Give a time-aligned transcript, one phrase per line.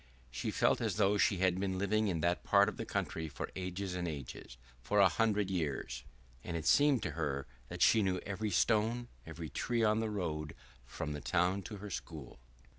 [0.31, 3.51] She felt as though she had been living in that part of the country for
[3.55, 6.01] ages and ages, for a hundred years,
[6.43, 10.55] and it seemed to her that she knew every stone, every tree on the road
[10.87, 12.39] from the town to her school.